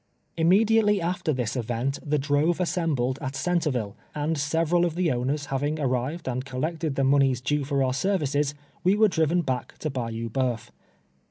[0.35, 5.79] Immediately after tbis event tbe drove assembled at Centreville, and several of tbe owners baving
[5.79, 9.91] ar rived and collected tbe monies due for our services, we were driven back to
[9.91, 10.69] Bayou Bo3uf.